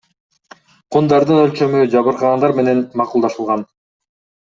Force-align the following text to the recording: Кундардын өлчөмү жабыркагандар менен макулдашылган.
Кундардын 0.95 1.43
өлчөмү 1.43 1.85
жабыркагандар 1.93 2.57
менен 2.63 2.85
макулдашылган. 3.03 3.71